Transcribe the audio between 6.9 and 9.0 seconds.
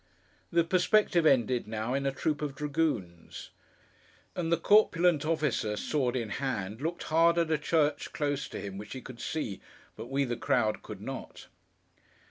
hard at a church close to him, which